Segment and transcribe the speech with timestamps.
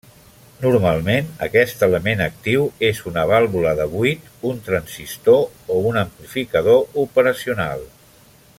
[0.61, 5.45] Normalment aquest element actiu és una vàlvula de buit, un transistor
[5.77, 7.87] o un amplificador operacional.